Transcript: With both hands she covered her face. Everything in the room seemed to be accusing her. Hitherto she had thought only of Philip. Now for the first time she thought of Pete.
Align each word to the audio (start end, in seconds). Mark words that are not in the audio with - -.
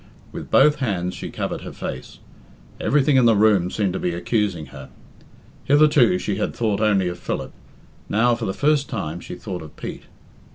With 0.31 0.49
both 0.49 0.77
hands 0.77 1.13
she 1.13 1.29
covered 1.29 1.61
her 1.61 1.71
face. 1.71 2.17
Everything 2.79 3.17
in 3.17 3.25
the 3.25 3.35
room 3.35 3.69
seemed 3.69 3.93
to 3.93 3.99
be 3.99 4.15
accusing 4.15 4.65
her. 4.73 4.89
Hitherto 5.65 6.17
she 6.17 6.37
had 6.37 6.55
thought 6.55 6.81
only 6.81 7.07
of 7.07 7.19
Philip. 7.19 7.51
Now 8.09 8.33
for 8.33 8.45
the 8.45 8.53
first 8.55 8.89
time 8.89 9.19
she 9.19 9.35
thought 9.35 9.61
of 9.61 9.75
Pete. 9.75 10.05